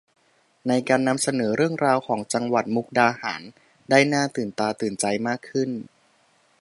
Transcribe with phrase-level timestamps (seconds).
[0.67, 3.41] ในการนำเสนอเรื่องราวของจังหวัดมุกดาหาร
[3.89, 5.69] ได้หน้าตื่นตาตื่นใจมากขึ้น